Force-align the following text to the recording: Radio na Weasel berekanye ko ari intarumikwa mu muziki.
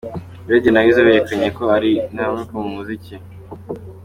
Radio 0.51 0.69
na 0.71 0.83
Weasel 0.85 1.05
berekanye 1.09 1.47
ko 1.57 1.63
ari 1.77 1.91
intarumikwa 2.09 2.57
mu 2.65 2.69
muziki. 2.77 3.13